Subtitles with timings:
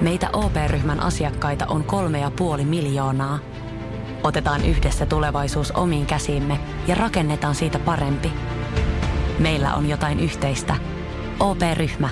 [0.00, 3.38] Meitä OP-ryhmän asiakkaita on kolme ja puoli miljoonaa.
[4.22, 8.32] Otetaan yhdessä tulevaisuus omiin käsiimme ja rakennetaan siitä parempi.
[9.38, 10.76] Meillä on jotain yhteistä.
[11.40, 12.08] OP-ryhmä.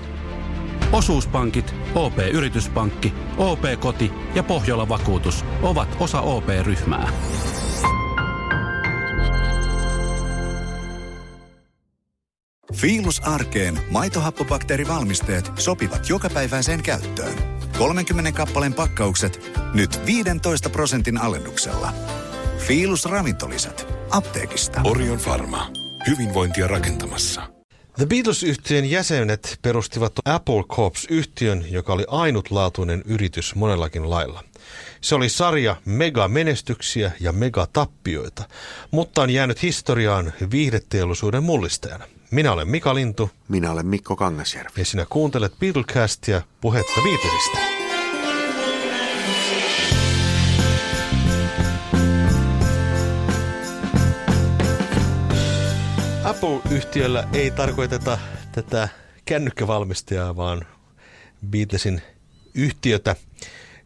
[0.92, 7.08] Osuuspankit, OP-yrityspankki, OP-koti ja Pohjola Vakuutus ovat osa OP-ryhmää.
[12.74, 17.55] Fiilus Arkeen maitohappobakteerivalmisteet sopivat jokapäiväiseen käyttöön.
[17.78, 21.92] 30 kappaleen pakkaukset nyt 15 prosentin alennuksella.
[22.58, 24.80] Fiilus ravintolisät apteekista.
[24.84, 25.70] Orion Pharma.
[26.06, 27.42] Hyvinvointia rakentamassa.
[27.96, 34.44] The Beatles-yhtiön jäsenet perustivat Apple Corps-yhtiön, joka oli ainutlaatuinen yritys monellakin lailla.
[35.00, 38.44] Se oli sarja mega-menestyksiä ja mega-tappioita,
[38.90, 42.04] mutta on jäänyt historiaan viihdeteollisuuden mullistajana.
[42.30, 43.30] Minä olen Mika Lintu.
[43.48, 44.72] Minä olen Mikko Kangasjärvi.
[44.76, 47.75] Ja sinä kuuntelet Beatlecastia puhetta viitesistä.
[56.26, 58.18] Apple-yhtiöllä ei tarkoiteta
[58.52, 58.88] tätä
[59.24, 60.66] kännykkävalmistajaa, vaan
[61.50, 62.02] Beatlesin
[62.54, 63.16] yhtiötä,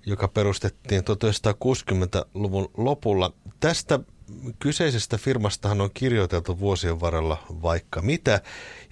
[0.06, 3.32] joka perustettiin 1960-luvun lopulla.
[3.60, 4.00] Tästä
[4.58, 8.40] kyseisestä firmastahan on kirjoiteltu vuosien varrella vaikka mitä,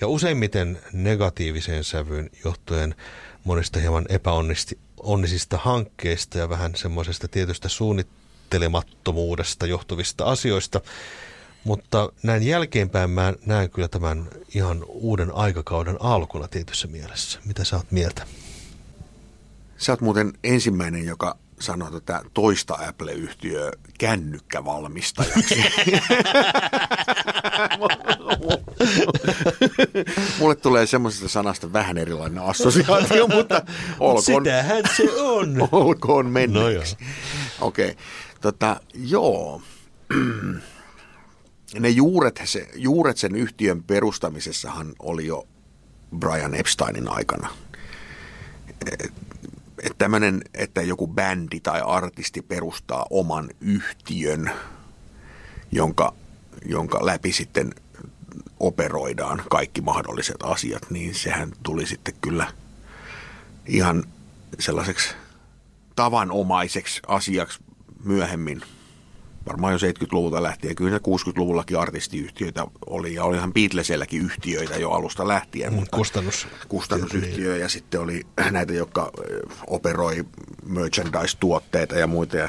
[0.00, 2.94] ja useimmiten negatiiviseen sävyyn johtuen
[3.44, 4.06] monista hieman
[4.98, 10.80] epäonnisista hankkeista ja vähän semmoisesta tietystä suunnittelemattomuudesta johtuvista asioista.
[11.64, 17.40] Mutta näin jälkeenpäin mä näen kyllä tämän ihan uuden aikakauden alkuna tietyssä mielessä.
[17.44, 18.26] Mitä sä oot mieltä?
[19.76, 25.54] Sä oot muuten ensimmäinen, joka sanoo tätä toista Apple-yhtiöä kännykkävalmistajaksi.
[30.38, 33.62] Mulle tulee semmoisesta sanasta vähän erilainen assosiaatio, mutta
[34.00, 34.44] olkoon.
[34.44, 35.68] Sitähän se on.
[35.72, 36.96] olkoon menneeksi.
[37.00, 37.06] No
[37.66, 38.02] Okei, okay.
[38.40, 39.62] tota, joo.
[41.80, 45.46] ne juuret, se, juuret sen yhtiön perustamisessahan oli jo
[46.18, 47.48] Brian Epsteinin aikana.
[48.92, 54.50] Että tämmöinen, että joku bändi tai artisti perustaa oman yhtiön,
[55.72, 56.14] jonka,
[56.66, 57.74] jonka läpi sitten
[58.60, 62.52] operoidaan kaikki mahdolliset asiat, niin sehän tuli sitten kyllä
[63.66, 64.04] ihan
[64.58, 65.14] sellaiseksi
[65.96, 67.58] tavanomaiseksi asiaksi
[68.04, 68.62] myöhemmin–
[69.48, 70.74] varmaan jo 70-luvulta lähtien.
[70.74, 75.74] Kyllä 60-luvullakin artistiyhtiöitä oli ja olihan Beatleselläkin yhtiöitä jo alusta lähtien.
[75.74, 76.46] Mutta Kustannus.
[76.68, 79.12] Kustannusyhtiö ja sitten oli näitä, jotka
[79.66, 80.24] operoi
[80.64, 82.48] merchandise-tuotteita ja muita ja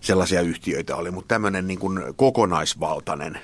[0.00, 1.10] sellaisia yhtiöitä oli.
[1.10, 3.40] Mutta tämmöinen niin kuin kokonaisvaltainen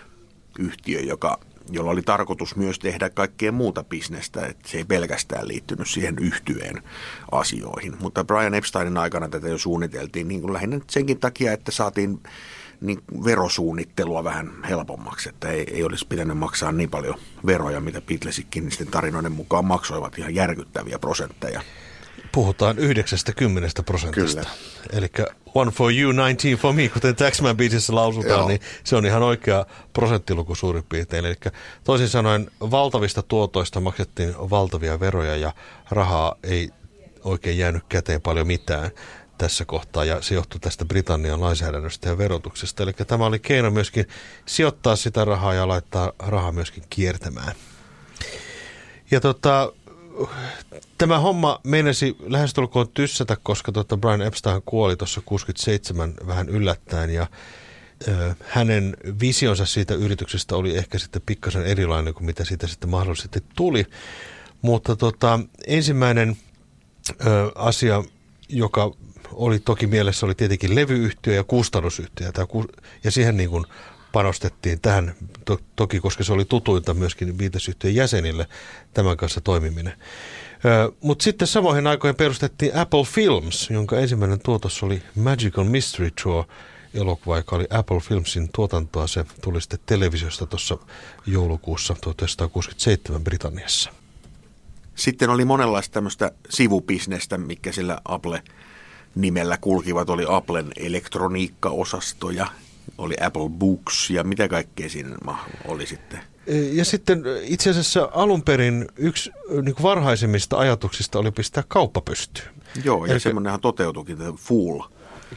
[0.59, 1.41] yhtiö, joka
[1.71, 6.83] jolla oli tarkoitus myös tehdä kaikkea muuta bisnestä, että se ei pelkästään liittynyt siihen yhtyeen
[7.33, 7.97] asioihin.
[8.01, 12.21] Mutta Brian Epsteinin aikana tätä jo suunniteltiin niin kuin lähinnä senkin takia, että saatiin
[12.81, 17.15] niin verosuunnittelua vähän helpommaksi, että ei, ei olisi pitänyt maksaa niin paljon
[17.47, 21.61] veroja, mitä Beatlesikin niiden tarinoiden mukaan maksoivat ihan järkyttäviä prosentteja.
[22.33, 24.49] Puhutaan 90 prosentista.
[24.93, 25.07] Eli
[25.55, 28.49] one for you, 19 for me, kuten Taxman biisissä lausutaan, Joo.
[28.49, 31.25] niin se on ihan oikea prosenttiluku suurin piirtein.
[31.25, 31.35] Eli
[31.85, 35.53] toisin sanoen valtavista tuotoista maksettiin valtavia veroja ja
[35.91, 36.71] rahaa ei
[37.25, 38.91] oikein jäänyt käteen paljon mitään
[39.39, 42.83] tässä kohtaa, ja se johtui tästä Britannian lainsäädännöstä ja verotuksesta.
[42.83, 44.09] Eli tämä oli keino myöskin
[44.47, 47.53] sijoittaa sitä rahaa ja laittaa rahaa myöskin kiertämään.
[49.11, 49.73] Ja tota,
[50.99, 57.27] tämä homma meinasi lähestulkoon tyssätä, koska tuota Brian Epstein kuoli tuossa 67 vähän yllättäen ja
[58.41, 63.87] hänen visionsa siitä yrityksestä oli ehkä sitten pikkasen erilainen kuin mitä siitä sitten mahdollisesti tuli.
[64.63, 66.37] Mutta tota, ensimmäinen
[67.27, 68.05] ö, asia,
[68.49, 68.93] joka
[69.33, 72.33] oli toki mielessä, oli tietenkin levyyhtiö ja kustannusyhtiö.
[73.05, 73.65] Ja siihen niin kuin
[74.17, 78.47] panostettiin tähän, to, toki koska se oli tutuinta myöskin viitesyhtiön jäsenille
[78.95, 79.93] tämän kanssa toimiminen.
[81.01, 86.45] Mutta sitten samoihin aikoihin perustettiin Apple Films, jonka ensimmäinen tuotos oli Magical Mystery Tour
[86.95, 89.07] elokuva, joka oli Apple Filmsin tuotantoa.
[89.07, 90.79] Se tuli sitten televisiosta tuossa
[91.27, 93.91] joulukuussa 1967 Britanniassa.
[94.95, 98.43] Sitten oli monenlaista tämmöistä sivubisnestä, mikä sillä Apple
[99.15, 100.11] nimellä kulkivat.
[100.11, 102.47] Oli Applen elektroniikkaosasto ja
[102.99, 105.17] oli Apple Books ja mitä kaikkea siinä
[105.65, 106.21] oli sitten.
[106.73, 109.31] Ja sitten itse asiassa alun perin yksi
[109.63, 112.49] niin varhaisimmista ajatuksista oli pistää kauppa pystyyn.
[112.85, 113.21] Joo, ja Eli...
[113.21, 114.81] semmoinenhan toteutuikin, tämä Full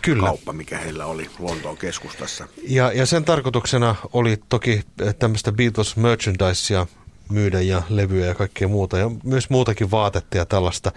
[0.01, 0.23] Kyllä.
[0.23, 2.47] kauppa, mikä heillä oli Lontoon keskustassa.
[2.67, 4.83] Ja, ja sen tarkoituksena oli toki
[5.19, 6.87] tämmöistä Beatles merchandisea
[7.29, 10.91] myydä ja levyjä ja kaikkea muuta ja myös muutakin vaatetta ja tällaista.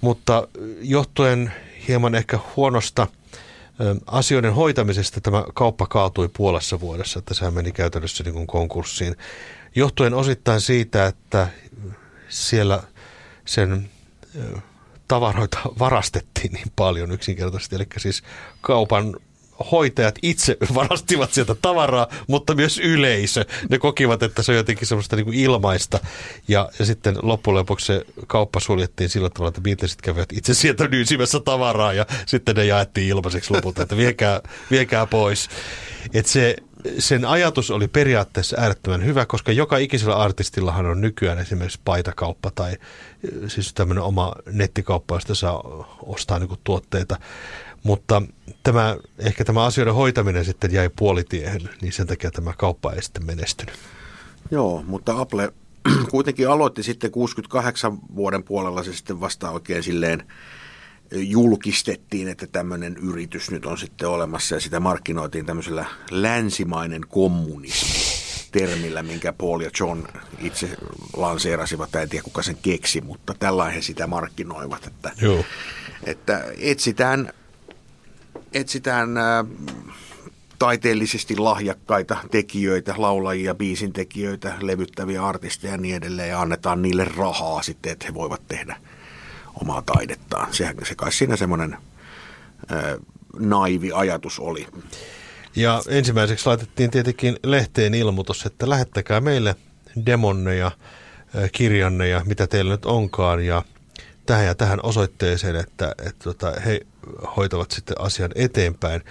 [0.00, 0.48] mutta
[0.80, 1.52] johtuen
[1.88, 3.06] hieman ehkä huonosta
[4.06, 9.16] asioiden hoitamisesta tämä kauppa kaatui puolessa vuodessa, että sehän meni käytännössä niin kuin konkurssiin.
[9.74, 11.48] Johtuen osittain siitä, että
[12.28, 12.82] siellä
[13.44, 13.90] sen
[15.08, 17.76] tavaroita varastettiin niin paljon yksinkertaisesti.
[17.76, 18.22] Eli siis
[18.60, 19.16] kaupan
[19.70, 23.44] hoitajat itse varastivat sieltä tavaraa, mutta myös yleisö.
[23.70, 25.98] Ne kokivat, että se on jotenkin semmoista niin kuin ilmaista.
[26.48, 30.88] Ja, ja sitten loppujen lopuksi se kauppa suljettiin sillä tavalla, että Beatlesit kävivät itse sieltä
[30.88, 34.40] nyysimässä tavaraa ja sitten ne jaettiin ilmaiseksi lopulta, että viekää,
[34.70, 35.48] viekää pois.
[36.14, 36.56] Et se,
[36.98, 42.76] sen ajatus oli periaatteessa äärettömän hyvä, koska joka ikisellä artistillahan on nykyään esimerkiksi paitakauppa tai
[43.46, 45.62] siis tämmöinen oma nettikauppa, josta saa
[46.02, 47.16] ostaa niin tuotteita.
[47.84, 48.22] Mutta
[48.62, 53.26] tämä, ehkä tämä asioiden hoitaminen sitten jäi puolitiehen, niin sen takia tämä kauppa ei sitten
[53.26, 53.74] menestynyt.
[54.50, 55.52] Joo, mutta Apple
[56.10, 60.24] kuitenkin aloitti sitten 68 vuoden puolella se sitten vasta oikein silleen
[61.12, 69.02] julkistettiin, että tämmöinen yritys nyt on sitten olemassa ja sitä markkinoitiin tämmöisellä länsimainen kommunismi termillä,
[69.02, 70.02] minkä Paul ja John
[70.38, 70.68] itse
[71.16, 75.44] lanseerasivat, tai en tiedä kuka sen keksi, mutta tällainen sitä markkinoivat, että, Joo.
[76.04, 77.32] että etsitään
[78.54, 79.46] etsitään äh,
[80.58, 87.92] taiteellisesti lahjakkaita tekijöitä, laulajia, biisintekijöitä, levyttäviä artisteja ja niin edelleen, ja annetaan niille rahaa sitten,
[87.92, 88.76] että he voivat tehdä
[89.60, 90.54] omaa taidettaan.
[90.54, 91.76] Sehän se kai siinä semmoinen
[92.72, 92.82] äh,
[93.38, 94.66] naivi ajatus oli.
[95.56, 99.56] Ja ensimmäiseksi laitettiin tietenkin lehteen ilmoitus, että lähettäkää meille
[100.06, 103.62] demonneja, äh, kirjanneja, mitä teillä nyt onkaan, ja
[104.26, 106.80] tähän ja tähän osoitteeseen, että, että, tota, he
[107.36, 109.04] hoitavat sitten asian eteenpäin.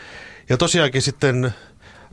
[0.49, 1.53] Ja tosiaankin sitten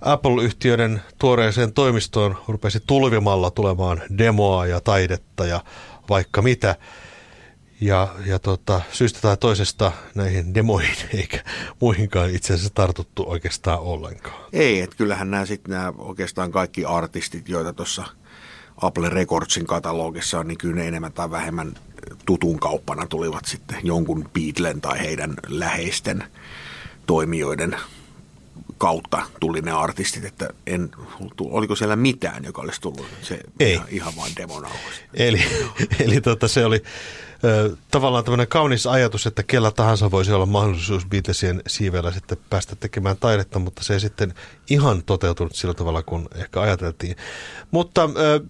[0.00, 5.64] Apple-yhtiöiden tuoreeseen toimistoon rupesi tulvimalla tulemaan demoa ja taidetta ja
[6.08, 6.76] vaikka mitä.
[7.80, 11.44] Ja, ja tota, syystä tai toisesta näihin demoihin eikä
[11.80, 14.44] muihinkaan itse asiassa tartuttu oikeastaan ollenkaan.
[14.52, 18.04] Ei, että kyllähän nämä sitten nämä oikeastaan kaikki artistit, joita tuossa
[18.76, 21.74] Apple Recordsin katalogissa on, niin kyllä ne enemmän tai vähemmän
[22.26, 26.24] tutun kauppana tulivat sitten jonkun Beatlen tai heidän läheisten
[27.06, 27.76] toimijoiden
[28.78, 30.90] kautta tuli ne artistit, että en,
[31.40, 33.72] oliko siellä mitään, joka olisi tullut se Ei.
[33.72, 35.00] Ihan, ihan vain demonauhoista.
[35.14, 35.42] Eli,
[36.04, 36.82] eli tota, se oli
[37.44, 42.76] ö, tavallaan tämmöinen kaunis ajatus, että kellä tahansa voisi olla mahdollisuus Beatlesien siivellä sitten päästä
[42.76, 44.34] tekemään taidetta, mutta se ei sitten
[44.70, 47.16] ihan toteutunut sillä tavalla, kun ehkä ajateltiin.
[47.70, 48.40] Mutta ö,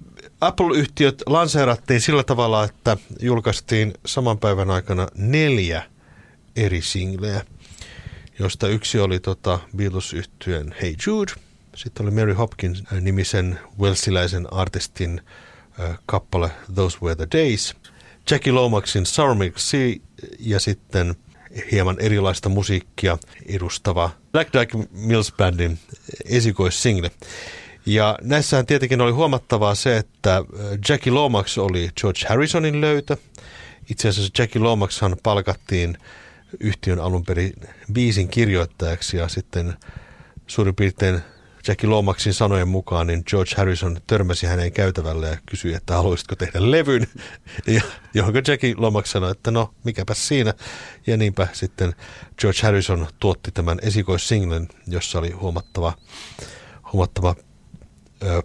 [0.41, 5.83] Apple-yhtiöt lanseerattiin sillä tavalla, että julkaistiin saman päivän aikana neljä
[6.57, 7.45] eri singleä,
[8.39, 11.33] josta yksi oli tota Beatles-yhtyön Hey Jude,
[11.77, 15.21] sitten oli Mary Hopkins nimisen welsiläisen artistin
[15.81, 17.75] äh, kappale Those Were the Days,
[18.31, 19.95] Jackie Lomaxin Sour Milk Sea
[20.39, 21.15] ja sitten
[21.73, 25.79] hieman erilaista musiikkia edustava Black Dyke Mills Bandin
[26.25, 27.11] esikoissingle.
[27.91, 30.45] Ja näissähän tietenkin oli huomattavaa se, että äh,
[30.89, 33.17] Jackie Lomax oli George Harrisonin löytö.
[33.91, 35.99] Itse asiassa Jackie Lomaxhan palkattiin
[36.61, 37.53] yhtiön alun perin
[37.93, 39.75] biisin kirjoittajaksi ja sitten
[40.47, 41.21] suurin piirtein
[41.69, 46.71] Jackie Lomaxin sanojen mukaan, niin George Harrison törmäsi hänen käytävälle ja kysyi, että haluaisitko tehdä
[46.71, 47.07] levyn,
[47.67, 47.83] ja,
[48.15, 50.55] johon Jackie Lomax sanoi, että no mikäpä siinä.
[51.07, 51.95] Ja niinpä sitten
[52.39, 55.93] George Harrison tuotti tämän esikoissinglen, jossa oli huomattava,
[56.93, 57.35] huomattava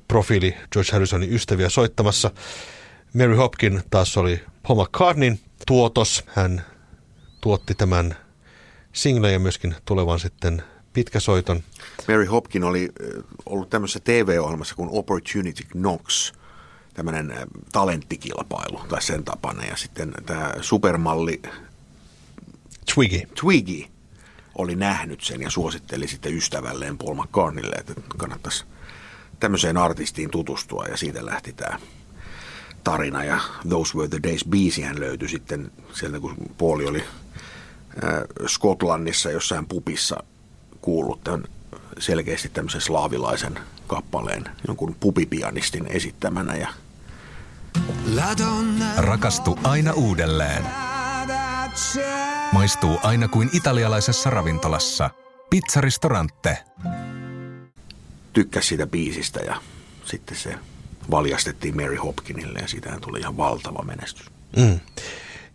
[0.08, 2.32] profiili George Harrisonin ystäviä soittamassa.
[3.14, 6.24] Mary Hopkin taas oli Paul McCartneyn tuotos.
[6.28, 6.66] Hän
[7.42, 8.16] tuotti tämän
[8.94, 10.64] singlen ja myöskin tulevan sitten
[10.94, 11.64] pitkäsoiton.
[12.08, 12.90] Mary Hopkin oli
[13.46, 16.34] ollut tämmöisessä TV-ohjelmassa kuin Opportunity Knocks,
[16.94, 17.34] tämmöinen
[17.72, 19.66] talenttikilpailu tai sen tapana.
[19.66, 21.42] Ja sitten tämä supermalli
[22.94, 23.22] Twiggy.
[23.42, 23.86] Twiggy
[24.56, 28.66] oli nähnyt sen ja suositteli sitten ystävälleen Paul McCartneylle, että kannattaisi
[29.40, 31.80] tämmöiseen artistiin tutustua ja siitä lähti tämä
[32.84, 33.40] tarina ja
[33.70, 37.04] Those Were the Days biisihän löytyi sitten sieltä, kun Pauli oli
[38.48, 40.24] Skotlannissa jossain pupissa
[40.82, 41.44] kuullut tämän
[42.00, 46.68] selkeästi tämmöisen slaavilaisen kappaleen jonkun pupipianistin esittämänä ja
[48.98, 50.66] Rakastu aina uudelleen.
[52.52, 55.10] Maistuu aina kuin italialaisessa ravintolassa.
[55.50, 56.58] Pizzaristorante
[58.36, 59.62] tykkäsi siitä biisistä ja
[60.06, 60.56] sitten se
[61.12, 64.26] valjastettiin Mary Hopkinille ja siitähän tuli ihan valtava menestys.
[64.58, 64.80] Mm.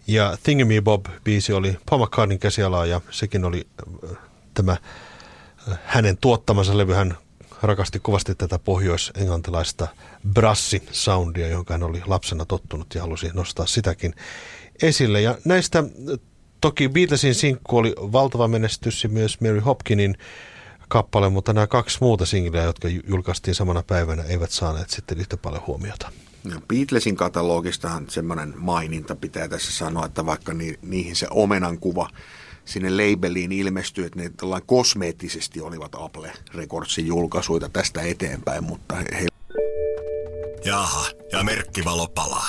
[0.06, 3.66] Ja Thingamy Bob-biisi oli Paul McCartneyn käsialaa ja sekin oli
[4.10, 4.16] äh,
[4.54, 6.94] tämä äh, hänen tuottamansa levy.
[6.94, 7.18] Hän
[7.62, 9.88] rakasti kovasti tätä pohjois-englantilaista
[10.32, 14.14] brassi-soundia, jonka hän oli lapsena tottunut ja halusi nostaa sitäkin
[14.82, 15.20] esille.
[15.20, 15.84] Ja näistä
[16.60, 20.16] toki Beatlesin sinkku oli valtava menestys ja myös Mary Hopkinin
[20.90, 25.62] kappale, mutta nämä kaksi muuta singleä, jotka julkaistiin samana päivänä, eivät saaneet sitten yhtä paljon
[25.66, 26.12] huomiota.
[26.44, 32.08] No, Beatlesin katalogistahan semmoinen maininta pitää tässä sanoa, että vaikka ni, niihin se omenan kuva
[32.64, 34.30] sinne labeliin ilmestyi, että ne
[34.66, 39.26] kosmeettisesti olivat Apple Recordsin julkaisuita tästä eteenpäin, mutta he...
[40.64, 42.48] Jaha, ja merkkivalo palaa.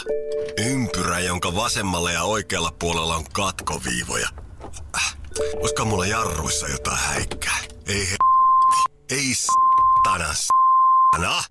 [0.57, 4.29] Ympyrä, jonka vasemmalla ja oikealla puolella on katkoviivoja.
[4.95, 5.17] Äh,
[5.55, 7.57] olisiko mulla jarruissa jotain häikkää?
[7.87, 8.30] Ei he...
[9.11, 11.43] Ei s***tana s***tana.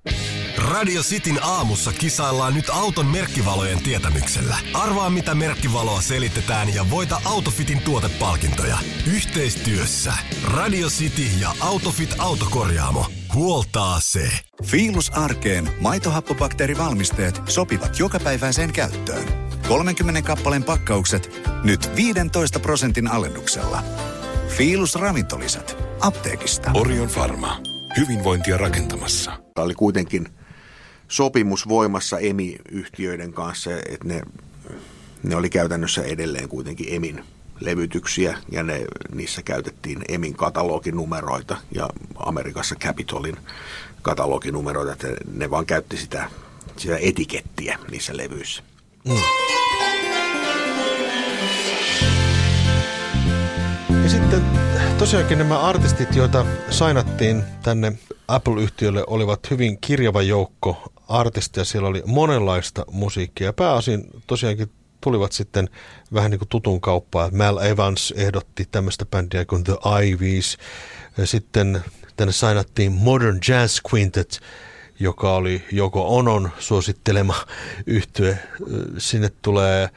[0.57, 4.57] Radio Cityn aamussa kisaillaan nyt auton merkkivalojen tietämyksellä.
[4.75, 8.79] Arvaa mitä merkkivaloa selitetään ja voita Autofitin tuotepalkintoja.
[9.07, 10.12] Yhteistyössä
[10.45, 13.07] Radio City ja Autofit autokorjaamo.
[13.35, 14.31] Huoltaa se.
[14.64, 19.29] Fiilus arkeen maitohappobakteerivalmisteet sopivat jokapäiväiseen käyttöön.
[19.69, 21.31] 30 kappaleen pakkaukset
[21.64, 23.83] nyt 15 prosentin alennuksella.
[24.57, 26.71] Fiilus ravintolisät apteekista.
[26.75, 27.61] Orion Pharma.
[27.97, 29.33] Hyvinvointia rakentamassa.
[29.54, 30.28] Tämä oli kuitenkin
[31.09, 34.23] sopimus voimassa EMI-yhtiöiden kanssa, että ne,
[35.23, 37.25] ne oli käytännössä edelleen kuitenkin EMIn
[37.61, 43.37] levytyksiä ja ne, niissä käytettiin EMIn kataloginumeroita ja Amerikassa Capitolin
[44.02, 46.30] kataloginumeroita, että ne vaan käytti sitä,
[46.76, 48.62] sitä etikettiä niissä levyissä.
[49.09, 49.16] Mm.
[55.00, 57.92] Tosiaankin nämä artistit, joita sainattiin tänne
[58.28, 61.64] Apple-yhtiölle, olivat hyvin kirjava joukko artisteja.
[61.64, 63.52] Siellä oli monenlaista musiikkia.
[63.52, 65.69] Pääosin tosiaankin tulivat sitten
[66.14, 67.37] vähän niin kuin tutun kauppaan.
[67.37, 70.59] Mal Evans ehdotti tämmöistä bändiä kuin The Ivies.
[71.25, 71.85] Sitten
[72.16, 74.40] tänne sainattiin Modern Jazz Quintet,
[74.99, 77.35] joka oli joko Onon suosittelema
[77.87, 78.38] yhtye.
[78.99, 79.88] Sinne tulee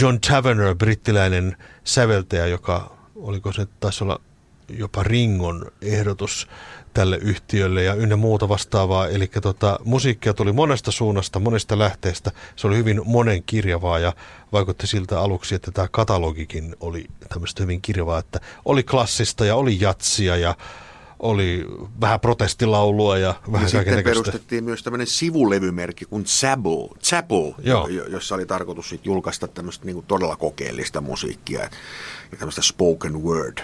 [0.00, 4.20] John Taverner, brittiläinen säveltäjä, joka oliko se taisi olla
[4.68, 6.48] jopa Ringon ehdotus
[6.94, 9.08] tälle yhtiölle ja ynnä muuta vastaavaa.
[9.08, 12.30] Eli tota, musiikkia tuli monesta suunnasta, monesta lähteestä.
[12.56, 14.12] Se oli hyvin monen kirjavaa ja
[14.52, 19.80] vaikutti siltä aluksi, että tämä katalogikin oli tämmöistä hyvin kirjavaa, että oli klassista ja oli
[19.80, 20.54] jatsia ja
[21.22, 21.66] oli
[22.00, 26.88] vähän protestilaulua ja vähän ja sitten perustettiin myös tämmöinen sivulevymerkki kuin Zabul
[27.58, 31.60] jo, jossa oli tarkoitus sit julkaista tämmöistä niin todella kokeellista musiikkia
[32.32, 33.58] ja tämmöistä spoken word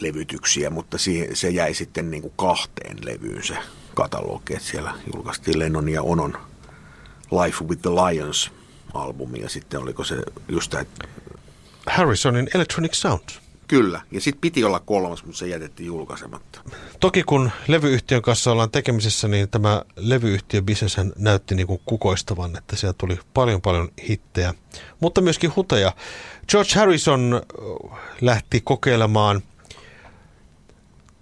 [0.00, 3.56] levytyksiä, mutta siihen, se jäi sitten niin kuin kahteen levyyn se
[3.94, 6.38] katalogi, että siellä julkaistiin Lennon ja Onon
[7.44, 8.50] Life with the Lions
[8.94, 10.16] albumi ja sitten oliko se
[10.48, 10.84] just tämä...
[11.86, 13.45] Harrisonin Electronic Sound.
[13.66, 16.60] Kyllä, ja sitten piti olla kolmas, mutta se jätettiin julkaisematta.
[17.00, 22.94] Toki kun levyyhtiön kanssa ollaan tekemisissä, niin tämä levyyhtiöbisnes näytti niin kuin kukoistavan, että siellä
[22.98, 24.54] tuli paljon paljon hittejä,
[25.00, 25.92] mutta myöskin huteja.
[26.48, 27.42] George Harrison
[28.20, 29.42] lähti kokeilemaan–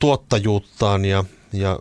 [0.04, 1.78] tuottajuuttaan ja, ja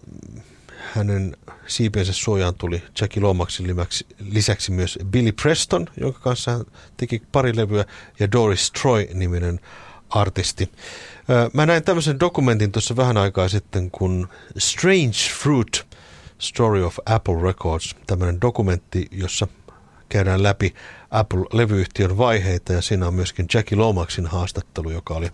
[0.94, 3.76] hänen siipiensä suojaan tuli Jackie Lomaxin
[4.20, 6.66] lisäksi myös Billy Preston, jonka kanssa hän
[6.98, 7.86] teki pari levyä,
[8.20, 9.60] ja Doris Troy-niminen
[10.16, 10.72] artisti.
[11.54, 15.86] Mä näin tämmöisen dokumentin tuossa vähän aikaa sitten, kun Strange Fruit,
[16.40, 19.48] Story of Apple Records, tämmöinen dokumentti, jossa
[20.10, 20.74] käydään läpi
[21.12, 25.30] Apple-levyyhtiön vaiheita, ja siinä on myöskin Jackie Lomaxin haastattelu, joka oli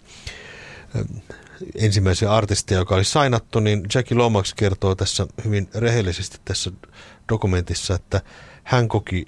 [1.75, 6.71] ensimmäisiä artisteja, joka oli sainattu, niin Jackie Lomax kertoo tässä hyvin rehellisesti tässä
[7.29, 8.21] dokumentissa, että
[8.63, 9.25] hän koki,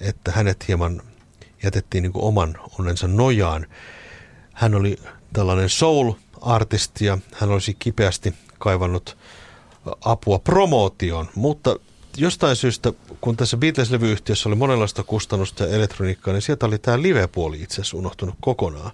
[0.00, 1.02] että hänet hieman
[1.62, 3.66] jätettiin niin oman onnensa nojaan.
[4.56, 4.98] Hän oli
[5.32, 9.16] tällainen soul-artisti ja hän olisi kipeästi kaivannut
[10.00, 11.76] apua promootioon, mutta
[12.16, 17.62] jostain syystä, kun tässä Beatles-levyyhtiössä oli monenlaista kustannusta ja elektroniikkaa, niin sieltä oli tämä live-puoli
[17.62, 18.90] itse asiassa unohtunut kokonaan.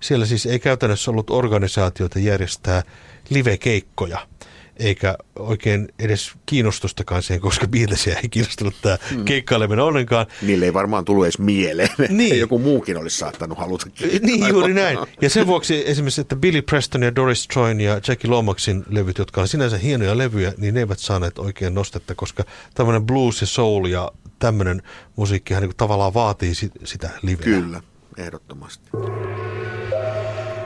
[0.00, 2.82] Siellä siis ei käytännössä ollut organisaatioita järjestää
[3.30, 4.26] live-keikkoja,
[4.76, 9.24] eikä oikein edes kiinnostustakaan siihen, koska Beatlesia ei kiinnostunut tämä hmm.
[9.24, 10.26] keikkaileminen ollenkaan.
[10.42, 12.38] Niille ei varmaan tullut edes mieleen, niin.
[12.38, 13.86] joku muukin olisi saattanut haluta
[14.22, 14.98] Niin, juuri näin.
[15.20, 19.40] Ja sen vuoksi esimerkiksi, että Billy Preston ja Doris Troyn ja Jackie Lomaxin levyt, jotka
[19.40, 23.86] on sinänsä hienoja levyjä, niin ne eivät saaneet oikein nostetta, koska tämmöinen blues ja soul
[23.86, 24.82] ja tämmöinen
[25.16, 27.44] musiikkihan niin tavallaan vaatii sitä liveä.
[27.44, 27.80] Kyllä,
[28.16, 28.90] ehdottomasti.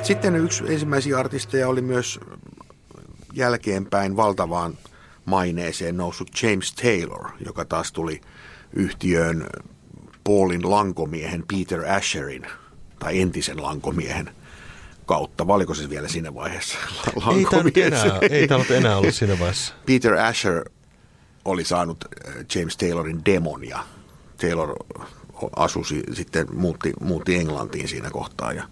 [0.02, 2.20] Sitten yksi ensimmäisiä artisteja oli myös
[3.37, 4.78] jälkeenpäin valtavaan
[5.25, 8.21] maineeseen noussut James Taylor, joka taas tuli
[8.73, 9.47] yhtiöön
[10.25, 12.47] Paulin lankomiehen Peter Asherin
[12.99, 14.31] tai entisen lankomiehen
[15.07, 15.47] kautta.
[15.47, 16.78] Valiko se vielä siinä vaiheessa
[17.37, 19.75] Ei tämä enää, ei tämä enää ollut siinä vaiheessa.
[19.87, 20.64] Peter Asher
[21.45, 23.85] oli saanut äh, James Taylorin demon ja
[24.40, 24.76] Taylor
[25.57, 28.64] asui sitten, muutti, muutti Englantiin siinä kohtaa ja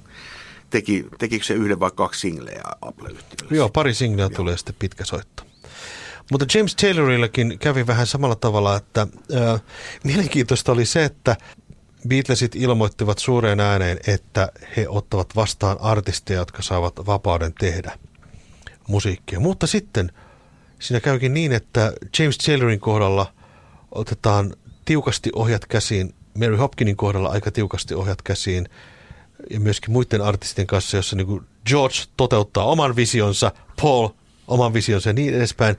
[0.75, 3.57] teki, tekikö se yhden vai kaksi singleä Apple-yhtiölle?
[3.57, 5.43] Joo, pari singleä tulee sitten pitkä soitto.
[6.31, 9.61] Mutta James Taylorillakin kävi vähän samalla tavalla, että äh,
[10.05, 11.37] mielenkiintoista oli se, että
[12.09, 17.99] Beatlesit ilmoittivat suureen ääneen, että he ottavat vastaan artisteja, jotka saavat vapauden tehdä
[18.89, 19.41] musiikkia.
[19.41, 20.13] Mutta sitten
[20.79, 23.33] siinä käykin niin, että James Taylorin kohdalla
[23.91, 28.69] otetaan tiukasti ohjat käsiin, Mary Hopkinin kohdalla aika tiukasti ohjat käsiin
[29.51, 34.09] ja myöskin muiden artistien kanssa, jossa niin George toteuttaa oman visionsa, Paul
[34.49, 35.77] oman visionsa ja niin edespäin.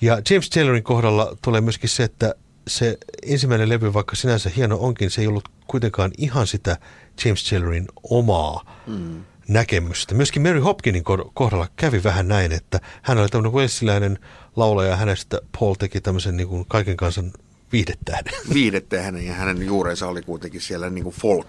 [0.00, 2.34] Ja James Taylorin kohdalla tulee myöskin se, että
[2.68, 6.76] se ensimmäinen levy, vaikka sinänsä hieno onkin, se ei ollut kuitenkaan ihan sitä
[7.24, 9.24] James Taylorin omaa mm.
[9.48, 10.14] näkemystä.
[10.14, 14.18] Myöskin Mary Hopkinin kohdalla kävi vähän näin, että hän oli tämmöinen welsiläinen
[14.56, 17.32] laulaja ja hänestä Paul teki tämmöisen niin kuin kaiken kansan
[17.72, 18.34] viihdettähden.
[18.54, 21.48] Viihdettähden ja hänen juurensa oli kuitenkin siellä niin kuin folk.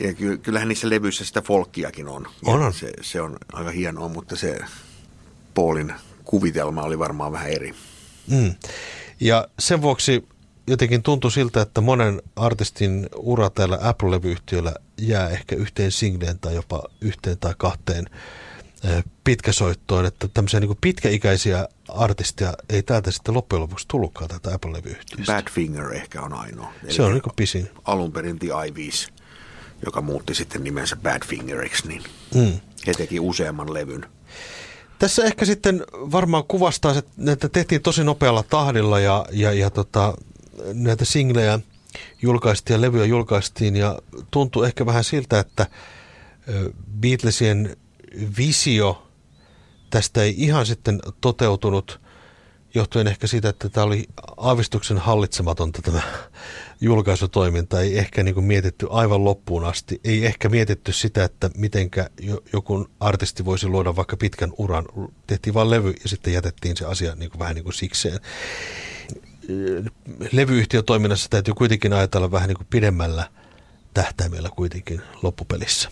[0.00, 2.26] Ja kyllähän niissä levyissä sitä folkkiakin on.
[2.44, 2.72] On, on.
[2.72, 4.58] Se, se on aika hienoa, mutta se
[5.54, 5.92] Paulin
[6.24, 7.74] kuvitelma oli varmaan vähän eri.
[8.30, 8.54] Mm.
[9.20, 10.28] Ja sen vuoksi
[10.66, 16.82] jotenkin tuntui siltä, että monen artistin ura täällä Apple-levyyhtiöllä jää ehkä yhteen singleen tai jopa
[17.00, 18.04] yhteen tai kahteen
[19.24, 25.32] pitkäsoittoon, että tämmöisiä niin pitkäikäisiä artisteja ei täältä sitten loppujen lopuksi tullutkaan tätä Apple-levyyhtiöstä.
[25.32, 26.72] Badfinger ehkä on ainoa.
[26.84, 27.70] Eli se on niin pisin.
[27.84, 29.08] Alun perin The Ivies,
[29.84, 32.02] joka muutti sitten nimensä Badfingeriksi, niin
[32.34, 32.60] mm.
[32.86, 34.06] he teki useamman levyn.
[34.98, 36.94] Tässä ehkä sitten varmaan kuvastaa,
[37.32, 40.14] että tehtiin tosi nopealla tahdilla ja, ja, ja tota,
[40.72, 41.60] näitä singlejä
[42.22, 43.98] julkaistiin ja levyjä julkaistiin ja
[44.30, 45.66] tuntui ehkä vähän siltä, että
[47.00, 47.76] Beatlesien
[48.38, 49.08] visio
[49.90, 52.00] tästä ei ihan sitten toteutunut
[52.74, 54.06] johtuen ehkä siitä, että tämä oli
[54.36, 56.02] aavistuksen hallitsematonta tämä
[56.80, 57.80] julkaisutoiminta.
[57.80, 60.00] Ei ehkä niin kuin mietitty aivan loppuun asti.
[60.04, 62.10] Ei ehkä mietitty sitä, että mitenkä
[62.52, 64.84] joku artisti voisi luoda vaikka pitkän uran.
[65.26, 68.20] Tehtiin vain levy ja sitten jätettiin se asia niin kuin vähän niin kuin sikseen.
[70.32, 73.30] Levyyhtiötoiminnassa täytyy kuitenkin ajatella vähän niin kuin pidemmällä
[73.94, 75.90] tähtäimellä kuitenkin loppupelissä.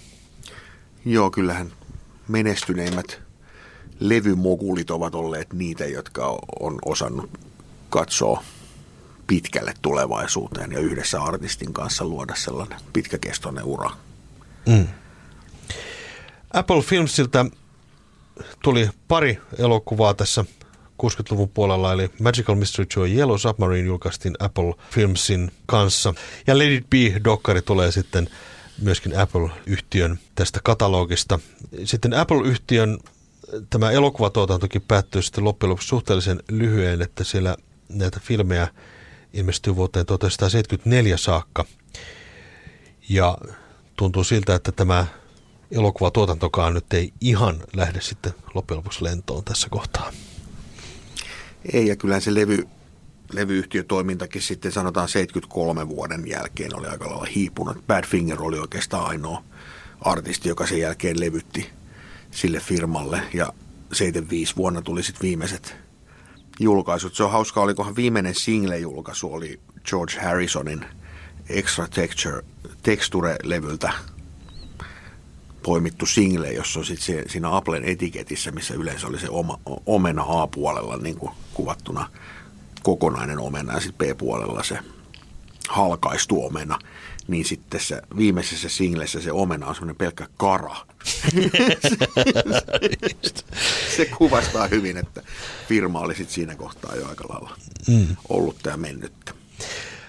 [1.05, 1.73] Joo, kyllähän
[2.29, 3.26] menestyneimmät
[4.01, 7.31] levymogulit ovat olleet niitä, jotka on osannut
[7.91, 8.43] katsoa
[9.27, 13.91] pitkälle tulevaisuuteen ja yhdessä artistin kanssa luoda sellainen pitkäkestoinen ura.
[14.67, 14.87] Mm.
[16.53, 17.47] Apple Filmsilta
[18.63, 20.45] tuli pari elokuvaa tässä
[21.03, 26.15] 60-luvun puolella, eli Magical Mystery Tour Yellow Submarine julkaistiin Apple Filmsin kanssa.
[26.47, 28.29] Ja Let It Be-dokkari tulee sitten
[28.83, 31.39] myöskin Apple-yhtiön tästä katalogista.
[31.85, 32.99] Sitten Apple-yhtiön
[33.71, 37.57] tämä elokuvatuotantokin päättyy sitten loppujen lopuksi suhteellisen lyhyen, että siellä
[37.89, 38.69] näitä filmejä
[39.33, 41.65] ilmestyy vuoteen 1974 saakka.
[43.09, 43.39] Ja
[43.97, 45.07] tuntuu siltä, että tämä
[45.71, 50.13] elokuvatuotantokaan nyt ei ihan lähde sitten loppujen lopuksi lentoon tässä kohtaa.
[51.73, 52.69] Ei, ja kyllä se levy,
[53.33, 57.87] levyyhtiötoimintakin sitten sanotaan 73 vuoden jälkeen oli aika lailla hiipunut.
[57.87, 59.43] Badfinger oli oikeastaan ainoa
[60.01, 61.71] artisti, joka sen jälkeen levytti
[62.37, 63.53] sille firmalle ja
[63.93, 65.77] 75 vuonna tuli sitten viimeiset
[66.61, 67.15] julkaisut.
[67.15, 70.85] Se on hauskaa, olikohan viimeinen single-julkaisu oli George Harrisonin
[71.49, 72.43] Extra Texture,
[72.83, 73.93] Texture-levyltä
[75.63, 80.97] poimittu single, jossa on sitten siinä Applen etiketissä, missä yleensä oli se oma, omena A-puolella
[80.97, 82.11] niin kuin kuvattuna
[82.83, 84.79] kokonainen omena ja sitten B-puolella se
[85.69, 86.79] halkaistu omena,
[87.29, 90.77] niin sitten se viimeisessä singlessä se omena on semmoinen pelkkä kara.
[93.97, 95.23] se kuvastaa hyvin, että
[95.69, 97.57] firma oli sitten siinä kohtaa jo aika lailla
[97.89, 98.17] mm.
[98.29, 99.33] ollut ja mennyttä.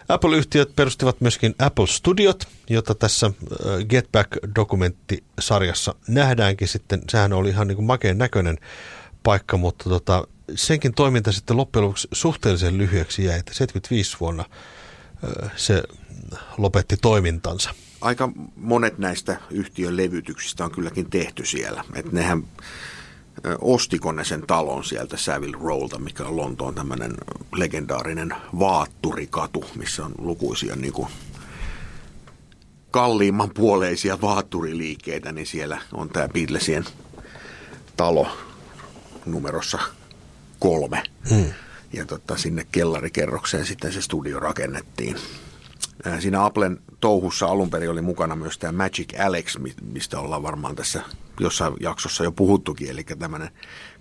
[0.09, 3.33] Apple-yhtiöt perustivat myöskin Apple Studiot, jota tässä äh,
[3.89, 7.01] Get Back-dokumenttisarjassa nähdäänkin sitten.
[7.09, 8.57] Sehän oli ihan niin kuin makeen näköinen
[9.23, 14.45] paikka, mutta tota, senkin toiminta sitten loppujen lopuksi suhteellisen lyhyeksi jäi, että 75 vuonna
[15.55, 15.83] se
[16.57, 17.69] lopetti toimintansa.
[18.01, 21.83] Aika monet näistä yhtiön levytyksistä on kylläkin tehty siellä.
[21.95, 22.43] Että nehän
[23.61, 27.13] ostiko ne sen talon sieltä Savile Rowlta, mikä on Lontoon tämmöinen
[27.55, 31.07] legendaarinen vaatturikatu, missä on lukuisia niin kuin
[32.91, 36.85] kalliimman puoleisia vaatturiliikkeitä, niin siellä on tämä Beatlesien
[37.97, 38.27] talo
[39.25, 39.79] numerossa
[40.59, 41.03] kolme.
[41.29, 41.45] Hmm.
[41.93, 45.15] Ja tota, sinne kellarikerrokseen sitten se studio rakennettiin.
[46.19, 51.01] Siinä Applen touhussa alun perin oli mukana myös tämä Magic Alex, mistä ollaan varmaan tässä
[51.39, 53.49] jossain jaksossa jo puhuttukin, eli tämmöinen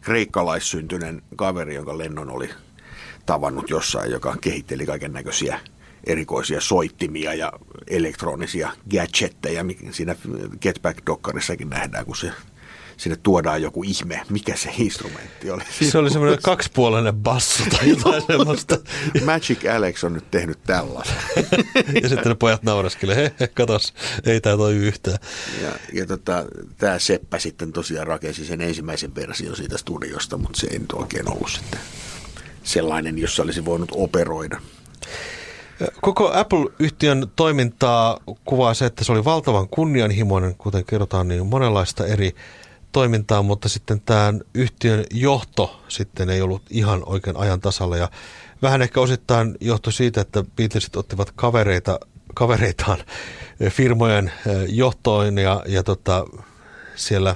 [0.00, 2.50] kreikkalaissyntyinen kaveri, jonka Lennon oli
[3.26, 5.60] tavannut jossain, joka kehitteli kaiken näköisiä
[6.04, 7.52] erikoisia soittimia ja
[7.86, 9.64] elektronisia gadgetteja.
[9.90, 10.16] Siinä
[10.60, 12.32] Getback-dokkarissakin nähdään, kun se
[12.96, 15.62] sinne tuodaan joku ihme, mikä se instrumentti oli.
[15.82, 18.78] Se oli semmoinen kaksipuolinen basso tai jotain semmoista.
[19.24, 21.16] Magic Alex on nyt tehnyt tällaisen.
[22.02, 25.18] ja sitten ne pojat nauraskelevat, he, he katos, ei tämä toi yhtään.
[25.62, 26.44] Ja, ja tota,
[26.78, 31.32] tämä Seppä sitten tosiaan rakensi sen ensimmäisen version siitä studiosta, mutta se ei nyt oikein
[31.32, 31.80] ollut sitten
[32.62, 34.60] sellainen, jossa olisi voinut operoida.
[36.00, 42.34] Koko Apple-yhtiön toimintaa kuvaa se, että se oli valtavan kunnianhimoinen, kuten kerrotaan, niin monenlaista eri
[42.96, 48.10] toimintaa, mutta sitten tämän yhtiön johto sitten ei ollut ihan oikein ajan tasalla ja
[48.62, 52.00] vähän ehkä osittain johtui siitä, että Beatlesit ottivat kavereita,
[52.34, 52.98] kavereitaan
[53.70, 56.24] firmojen eh, johtoon ja, ja tota,
[56.94, 57.34] siellä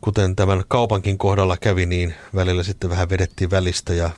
[0.00, 4.10] kuten tämän kaupankin kohdalla kävi, niin välillä sitten vähän vedettiin välistä ja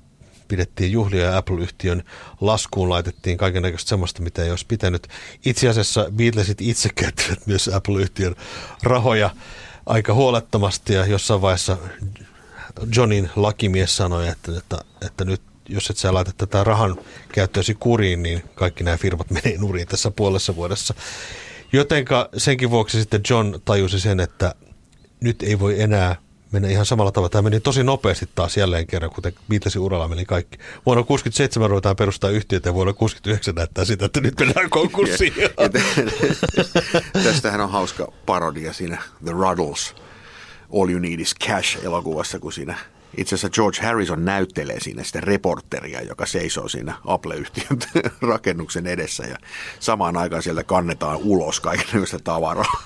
[0.49, 2.03] pidettiin juhlia ja Apple-yhtiön
[2.41, 5.09] laskuun laitettiin kaikenlaista semmoista, mitä ei olisi pitänyt.
[5.45, 8.35] Itse asiassa Beatlesit itse käyttivät myös Apple-yhtiön
[8.83, 9.31] rahoja
[9.87, 11.77] aika huolettomasti ja jossain vaiheessa
[12.97, 16.97] Johnin lakimies sanoi, että, että, että nyt jos et sä laita tätä rahan
[17.33, 20.95] käyttöösi kuriin, niin kaikki nämä firmat menee nurin tässä puolessa vuodessa.
[21.73, 24.55] Jotenka senkin vuoksi sitten John tajusi sen, että
[25.21, 26.17] nyt ei voi enää
[26.53, 27.29] mennä ihan samalla tavalla.
[27.29, 30.59] Tämä meni tosi nopeasti taas jälleen kerran, kuten Beatlesin uralla meni kaikki.
[30.87, 35.35] Vuonna 67 ruvetaan perustaa yhtiötä ja vuonna 69 näyttää sitä, että nyt mennään konkurssiin.
[37.25, 39.95] Tästähän on hauska parodia siinä The Ruddles
[40.75, 42.79] All You Need Is Cash elokuvassa, kun siinä
[43.17, 47.79] itse asiassa George Harrison näyttelee siinä sitä reporteria, joka seisoo siinä Apple-yhtiön
[48.33, 49.37] rakennuksen edessä ja
[49.81, 52.83] samaan aikaan sieltä kannetaan ulos kaikenlaista tavaraa.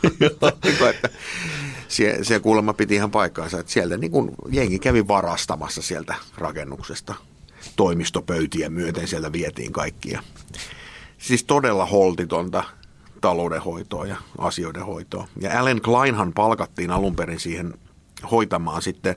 [1.88, 7.14] Se, se kuulemma piti ihan paikkaansa, että sieltä niin kuin jengi kävi varastamassa sieltä rakennuksesta
[7.76, 10.22] toimistopöytiä myöten sieltä vietiin kaikkia.
[11.18, 12.64] Siis todella holtitonta
[13.20, 15.28] taloudenhoitoa ja asioiden hoitoa.
[15.40, 17.74] Ja Allen Kleinhan palkattiin alun perin siihen
[18.30, 19.16] hoitamaan sitten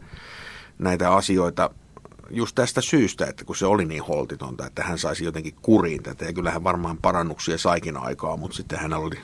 [0.80, 1.70] näitä asioita
[2.30, 6.26] just tästä syystä, että kun se oli niin holtitonta, että hän saisi jotenkin kuriin tätä.
[6.26, 9.16] Ja kyllähän varmaan parannuksia saikin aikaa, mutta sitten hän oli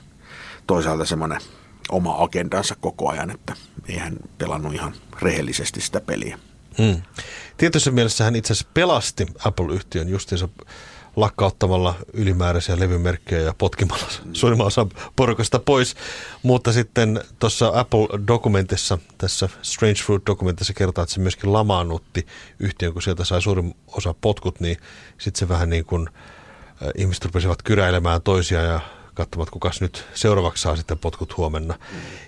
[0.67, 1.41] toisaalta semmoinen
[1.89, 3.55] oma agendansa koko ajan, että
[3.87, 6.39] ei hän pelannut ihan rehellisesti sitä peliä.
[6.77, 7.01] Hmm.
[7.57, 10.49] Tietyssä mielessä hän itse asiassa pelasti Apple-yhtiön justiinsa
[11.15, 14.33] lakkauttamalla ylimääräisiä levymerkkejä ja potkimalla mm.
[14.33, 15.95] suurimman osan porukasta pois.
[16.43, 22.27] Mutta sitten tuossa Apple-dokumentissa, tässä Strange Fruit-dokumentissa kertaa, että se myöskin lamaannutti
[22.59, 24.77] yhtiön, kun sieltä sai suurin osa potkut, niin
[25.17, 28.79] sitten se vähän niin kuin äh, ihmiset rupesivat kyräilemään toisiaan ja
[29.13, 31.79] katsomaan, kukas nyt seuraavaksi saa sitten potkut huomenna.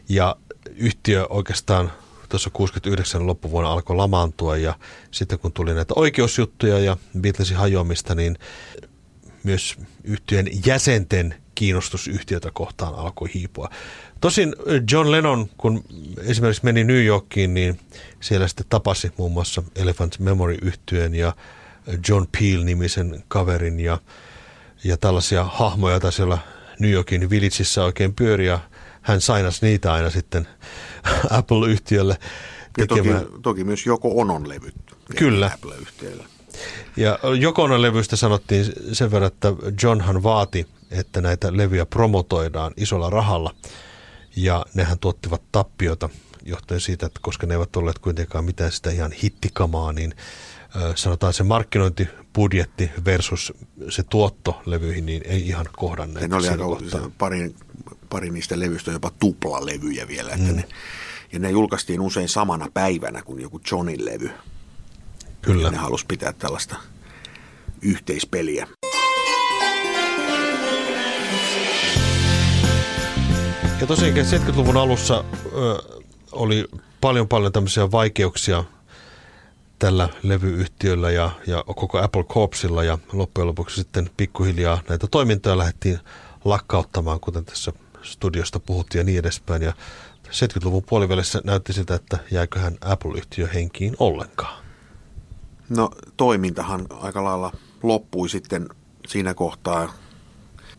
[0.09, 0.35] Ja
[0.75, 1.91] yhtiö oikeastaan
[2.29, 4.75] tuossa 69 loppuvuonna alkoi lamaantua ja
[5.11, 8.37] sitten kun tuli näitä oikeusjuttuja ja Beatlesin hajoamista, niin
[9.43, 13.69] myös yhtiön jäsenten kiinnostus yhtiötä kohtaan alkoi hiipua.
[14.21, 14.55] Tosin
[14.91, 15.83] John Lennon, kun
[16.17, 17.79] esimerkiksi meni New Yorkiin, niin
[18.19, 21.33] siellä sitten tapasi muun muassa Elephant memory yhtyön ja
[22.09, 23.97] John Peel-nimisen kaverin ja,
[24.83, 26.37] ja tällaisia hahmoja, joita siellä
[26.79, 28.59] New Yorkin Villageissa oikein pyöri ja
[29.01, 30.47] hän sainasi niitä aina sitten
[31.29, 32.17] Apple-yhtiölle.
[32.77, 33.09] Ja toki,
[33.41, 34.75] toki myös Joko Onon levyt.
[35.17, 35.51] Kyllä.
[35.53, 36.23] Apple-yhtiölle.
[36.97, 43.55] Ja Jokonon levystä sanottiin sen verran, että Johnhan vaati, että näitä levyjä promotoidaan isolla rahalla.
[44.35, 46.09] Ja nehän tuottivat tappiota
[46.45, 50.15] johtuen siitä, että koska ne eivät olleet kuitenkaan mitään sitä ihan hittikamaa, niin
[50.95, 51.43] sanotaan se
[52.35, 53.53] markkinointibudjetti versus
[53.89, 56.29] se tuotto levyihin, niin ei ihan kohdanneet.
[56.29, 56.65] Ne oli aika
[57.17, 57.55] pari,
[58.09, 60.31] pari niistä levyistä jopa tuplalevyjä vielä.
[60.31, 60.55] Että mm.
[60.55, 60.65] ne,
[61.33, 64.29] ja ne julkaistiin usein samana päivänä kuin joku Johnin levy.
[65.41, 65.71] Kyllä.
[65.71, 66.75] Ne halusi pitää tällaista
[67.81, 68.67] yhteispeliä.
[73.81, 75.99] Ja tosiaan 70-luvun alussa ö,
[76.31, 76.65] oli
[77.01, 78.63] paljon paljon tämmöisiä vaikeuksia
[79.79, 85.99] tällä levyyhtiöllä ja, ja koko Apple Corpsilla ja loppujen lopuksi sitten pikkuhiljaa näitä toimintoja lähdettiin
[86.45, 89.61] lakkauttamaan, kuten tässä studiosta puhuttiin ja niin edespäin.
[89.61, 89.73] Ja
[90.27, 94.65] 70-luvun puolivälissä näytti siltä, että jääköhän Apple-yhtiö henkiin ollenkaan.
[95.69, 97.51] No toimintahan aika lailla
[97.83, 98.69] loppui sitten
[99.07, 99.93] siinä kohtaa.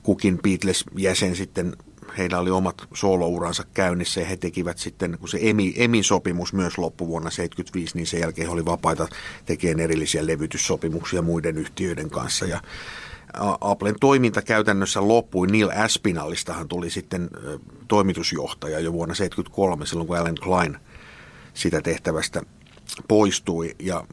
[0.03, 1.77] Kukin Beatles-jäsen sitten,
[2.19, 6.79] heillä oli omat soolouransa käynnissä ja he tekivät sitten, kun se Emi, Emin sopimus myös
[6.79, 9.09] loppui vuonna 1975, niin sen jälkeen he oli vapaita
[9.45, 12.45] tekemään erillisiä levytyssopimuksia muiden yhtiöiden kanssa.
[12.45, 12.61] Ja
[13.61, 15.47] Applen toiminta käytännössä loppui.
[15.47, 17.31] Neil Aspinallistahan tuli sitten
[17.89, 20.77] toimitusjohtaja jo vuonna 1973, silloin kun Alan Klein
[21.55, 22.43] sitä tehtävästä
[23.09, 24.05] poistui ja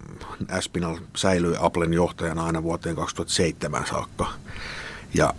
[0.51, 4.33] Aspinall säilyi Applen johtajana aina vuoteen 2007 saakka.
[5.13, 5.33] Ja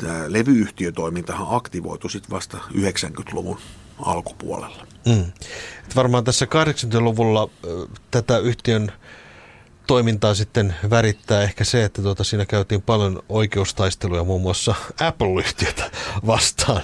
[0.00, 3.58] tämä levyyhtiötoimintahan aktivoitui sitten vasta 90-luvun
[3.98, 4.86] alkupuolella.
[5.06, 5.24] Mm.
[5.84, 7.50] Et varmaan tässä 80-luvulla
[8.10, 8.92] tätä yhtiön
[9.86, 15.90] toimintaa sitten värittää ehkä se, että tuota, siinä käytiin paljon oikeustaisteluja muun muassa Apple-yhtiötä
[16.26, 16.82] vastaan,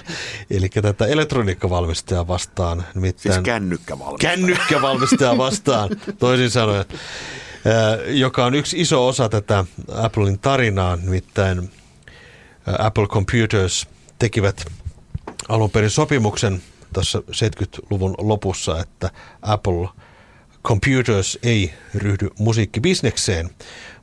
[0.49, 2.85] eli tätä elektroniikkavalmistajaa vastaan.
[2.95, 4.35] Nimittäin siis kännykkävalmistajaa.
[4.35, 6.85] Kännykkävalmistajaa vastaan, toisin sanoen,
[8.07, 11.71] joka on yksi iso osa tätä Applein tarinaa, nimittäin
[12.79, 13.87] Apple Computers
[14.19, 14.65] tekivät
[15.49, 16.61] alun perin sopimuksen
[16.93, 19.89] tuossa 70-luvun lopussa, että Apple
[20.63, 23.49] Computers ei ryhdy musiikkibisnekseen.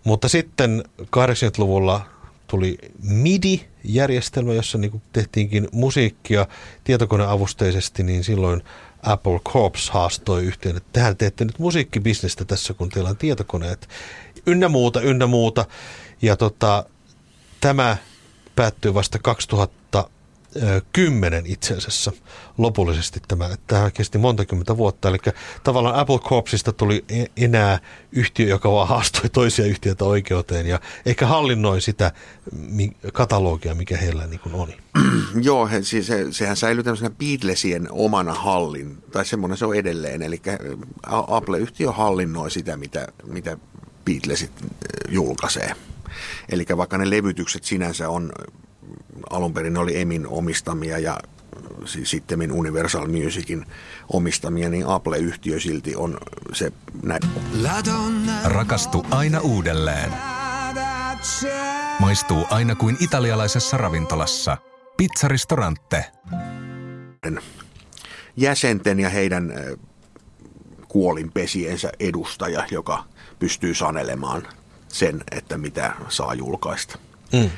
[0.05, 2.07] Mutta sitten 80-luvulla
[2.47, 6.47] tuli MIDI-järjestelmä, jossa niin tehtiinkin musiikkia
[6.85, 8.63] tietokoneavusteisesti, niin silloin
[9.03, 13.89] Apple Corps haastoi yhteen, että tehän teette nyt musiikkibisnestä tässä, kun teillä on tietokoneet,
[14.47, 15.65] ynnä muuta, ynnä muuta.
[16.23, 16.85] Ja tota,
[17.61, 17.97] tämä
[18.57, 20.09] päättyy vasta 2000
[20.93, 22.13] kymmenen itse asiassa
[22.59, 23.51] lopullisesti tämä.
[23.67, 25.09] Tämä kesti monta kymmentä vuotta.
[25.09, 25.19] Eli
[25.65, 27.79] tavallaan Apple Corpsista tuli e-, enää
[28.13, 32.13] yhtiö, joka vaan haastoi toisia yhtiöitä oikeuteen ja ehkä hallinnoi sitä
[33.13, 34.77] katalogia, mikä heillä niin kuin oli.
[35.43, 40.23] Joo, he, siis se, sehän säilyi tämmöisenä Beatlesien omana hallin, tai semmoinen se on edelleen.
[40.23, 40.43] Eli
[41.07, 43.59] Apple-yhtiö hallinnoi sitä, mitä, mitä
[44.05, 44.53] Beatlesit
[45.09, 45.75] julkaisee.
[46.49, 48.33] Eli vaikka ne levytykset sinänsä on
[49.31, 51.19] alun perin oli Emin omistamia ja
[51.85, 53.67] siis sitten Universal Musicin
[54.13, 56.19] omistamia, niin Apple-yhtiö silti on
[56.53, 57.23] se näin.
[58.45, 60.13] Rakastu aina uudelleen.
[61.99, 64.57] Maistuu aina kuin italialaisessa ravintolassa.
[64.97, 66.05] Pizzaristorante.
[68.37, 69.53] Jäsenten ja heidän
[70.89, 73.05] kuolinpesiensä edustaja, joka
[73.39, 74.43] pystyy sanelemaan
[74.95, 76.99] sen, että mitä saa julkaista.
[77.33, 77.51] Mm.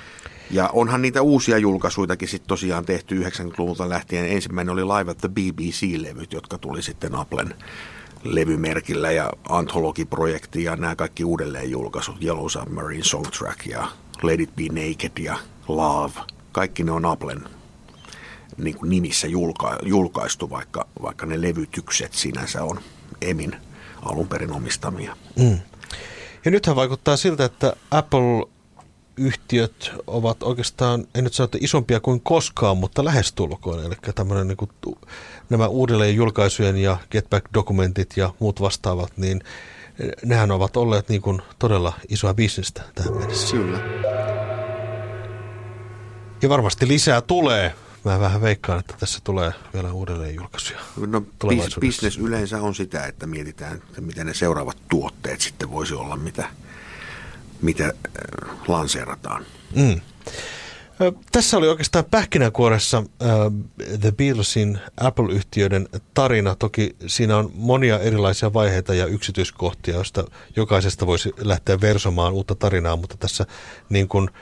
[0.51, 4.27] Ja onhan niitä uusia julkaisuitakin sitten tosiaan tehty 90-luvulta lähtien.
[4.27, 7.55] Ensimmäinen oli Live at the BBC-levyt, jotka tuli sitten Applen
[8.25, 12.23] levymerkillä ja Anthology-projekti ja nämä kaikki uudelleen julkaisut.
[12.23, 13.89] Yellow Submarine Songtrack ja
[14.23, 15.37] Let It Be Naked ja
[15.69, 16.13] Love.
[16.53, 17.45] Kaikki ne on Applen
[18.59, 22.81] niin kuin nimissä julka- julkaistu, vaikka, vaikka ne levytykset sinänsä on
[23.21, 23.57] Emin
[24.03, 25.17] alun perin omistamia.
[25.37, 25.59] Mm.
[26.47, 28.47] Ja nythän vaikuttaa siltä, että Apple
[29.17, 33.85] yhtiöt ovat oikeastaan, en nyt sano, että isompia kuin koskaan, mutta lähestulkoon.
[33.85, 34.71] Eli tämmöinen niin kuin,
[35.51, 39.41] nämä uudelleen julkaisujen ja Getback-dokumentit ja muut vastaavat, niin
[40.25, 43.57] nehän ovat olleet niin kuin todella isoa bisnestä tähän mennessä.
[43.57, 43.79] Kyllä.
[46.43, 47.75] Ja varmasti lisää tulee.
[48.07, 50.81] Mä vähän veikkaan, että tässä tulee vielä uudelleen julkaisuja.
[51.07, 51.23] No,
[51.81, 56.49] business yleensä on sitä, että mietitään, että miten ne seuraavat tuotteet sitten voisi olla, mitä,
[57.63, 57.93] mitä äh,
[58.69, 59.47] lanseerataan.
[59.75, 60.01] Mm.
[61.33, 63.07] Tässä oli oikeastaan pähkinänkuoressa uh,
[64.01, 66.55] The Beatlesin Apple-yhtiöiden tarina.
[66.55, 70.25] Toki siinä on monia erilaisia vaiheita ja yksityiskohtia, joista
[70.57, 73.47] jokaisesta voisi lähteä versomaan uutta tarinaa, mutta tässä
[73.89, 74.37] niin kuin, uh,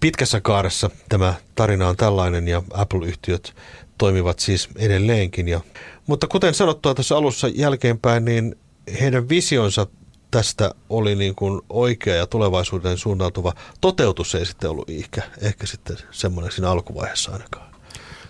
[0.00, 3.54] pitkässä kaaressa tämä tarina on tällainen ja Apple-yhtiöt
[3.98, 5.48] toimivat siis edelleenkin.
[5.48, 5.60] Ja,
[6.06, 8.56] mutta kuten sanottua tässä alussa jälkeenpäin, niin
[9.00, 9.86] heidän visionsa
[10.30, 13.54] tästä oli niin kuin oikea ja tulevaisuuden suuntautuva.
[13.80, 17.72] Toteutus ei sitten ollut ehkä, ehkä sitten semmoinen siinä alkuvaiheessa ainakaan.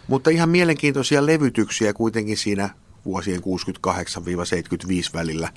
[0.08, 2.70] Mutta ihan mielenkiintoisia levytyksiä kuitenkin siinä
[3.04, 3.42] vuosien 68-75
[5.14, 5.48] välillä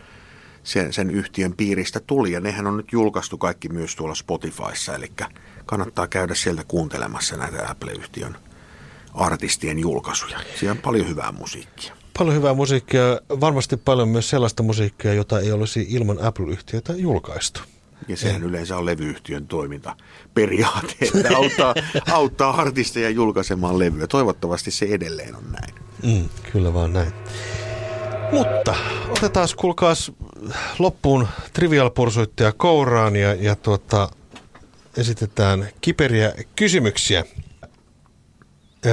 [0.65, 2.31] sen, sen yhtiön piiristä tuli.
[2.31, 5.11] Ja nehän on nyt julkaistu kaikki myös tuolla Spotifyssa, eli
[5.65, 8.37] kannattaa käydä sieltä kuuntelemassa näitä Apple-yhtiön
[9.13, 10.39] artistien julkaisuja.
[10.59, 11.93] Siellä on paljon hyvää musiikkia.
[12.17, 17.59] Paljon hyvää musiikkia, varmasti paljon myös sellaista musiikkia, jota ei olisi ilman Apple-yhtiötä julkaistu.
[18.07, 18.49] Ja sehän en.
[18.49, 21.75] yleensä on levyyhtiön toimintaperiaate, että auttaa,
[22.11, 24.07] auttaa artisteja julkaisemaan levyä.
[24.07, 25.75] Toivottavasti se edelleen on näin.
[26.03, 27.13] Mm, kyllä vaan näin.
[28.31, 28.75] Mutta
[29.09, 30.11] otetaan kuulkaas
[30.79, 31.89] loppuun trivial
[32.57, 34.09] kouraan ja, ja tuota,
[34.97, 37.25] esitetään kiperiä kysymyksiä.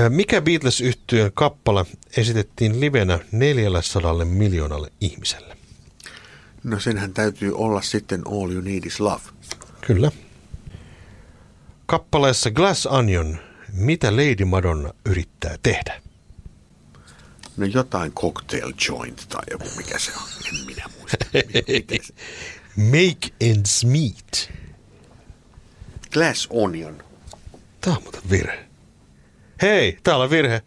[0.09, 1.85] Mikä Beatles-yhtyön kappale
[2.17, 5.57] esitettiin livenä 400 miljoonalle ihmiselle?
[6.65, 9.23] No senhän täytyy olla sitten All You Need Is Love.
[9.87, 10.11] Kyllä.
[11.87, 13.39] Kappaleessa Glass Onion,
[13.73, 16.03] mitä Lady Madonna yrittää tehdä?
[17.57, 20.29] No jotain cocktail joint tai joku, mikä se on.
[20.49, 21.17] En minä muista.
[22.77, 24.51] Make ends meet.
[26.13, 27.03] Glass Onion.
[27.81, 28.69] Tämä on muuten virhe.
[29.63, 30.63] Hei, täällä on virhe.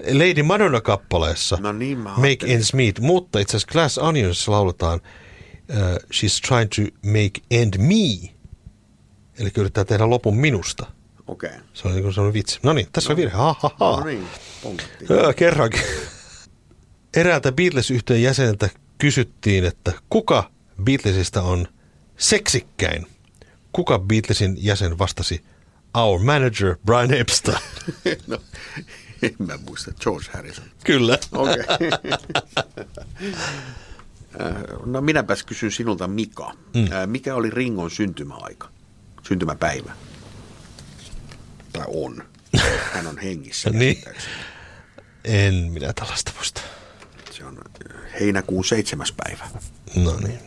[0.00, 2.38] Lady Madonna-kappaleessa No niin, Make.
[2.46, 5.00] Ends Meet, mutta itse asiassa Glass Onions lauletaan
[5.70, 5.76] uh,
[6.14, 8.34] She's trying to make end me.
[9.38, 10.86] Eli yrittää tehdä lopun minusta.
[11.26, 11.50] Okei.
[11.50, 11.60] Okay.
[11.74, 12.58] Se on niin kuin sellainen vitsi.
[12.62, 13.36] No niin, tässä on virhe.
[13.36, 13.96] Ha, ha, ha.
[13.96, 14.28] No niin,
[15.36, 15.80] kerrankin.
[17.14, 18.68] Eräältä Beatles-yhtiön jäseneltä
[18.98, 20.50] kysyttiin, että kuka
[20.82, 21.68] Beatlesista on
[22.16, 23.06] seksikkäin?
[23.72, 25.44] Kuka Beatlesin jäsen vastasi?
[25.94, 27.58] Our manager Brian Epstein.
[28.26, 28.38] no,
[29.22, 29.92] en mä muista.
[30.00, 30.64] George Harrison.
[30.84, 31.12] Kyllä.
[31.14, 31.20] Äh,
[34.86, 36.52] no minäpäs kysyn sinulta Mika.
[36.74, 37.10] Mm.
[37.10, 38.68] Mikä oli Ringon syntymäaika?
[39.28, 39.92] Syntymäpäivä?
[41.72, 42.24] Tai on.
[42.94, 43.70] Hän on hengissä.
[43.70, 44.02] Niin.
[45.24, 46.60] En minä tällaista muista.
[47.48, 49.48] On äh, heinäkuun seitsemäs päivä.
[49.96, 50.38] No niin.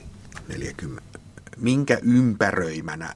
[0.47, 1.19] 40.
[1.57, 3.15] Minkä ympäröimänä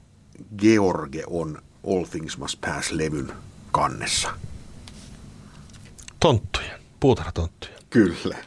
[0.57, 3.33] George on All Things Must Pass-levyn
[3.71, 4.29] kannessa?
[6.19, 6.79] Tonttujen.
[6.99, 7.75] Puutarhatonttujen.
[7.89, 8.37] Kyllä.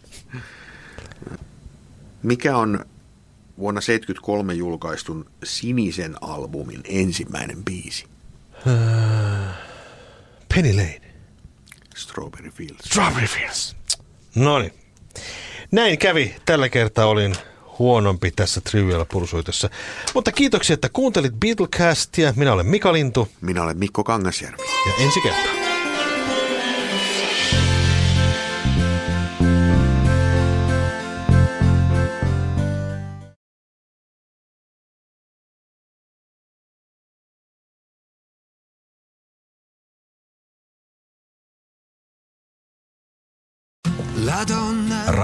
[2.22, 2.84] Mikä on
[3.58, 8.06] vuonna 73 julkaistun Sinisen albumin ensimmäinen biisi?
[10.54, 11.00] Penny Lane.
[11.96, 12.84] Strawberry Fields.
[12.84, 13.76] Strawberry Fields.
[14.34, 14.72] No niin.
[15.70, 16.36] Näin kävi.
[16.44, 17.34] Tällä kertaa olin
[17.78, 19.70] huonompi tässä Trivial Pursuitessa.
[20.14, 22.32] Mutta kiitoksia, että kuuntelit Beatlecastia.
[22.36, 24.62] Minä olen Mika Lintu Minä olen Mikko Kangasjärvi.
[24.86, 25.57] ja ensi kertaa.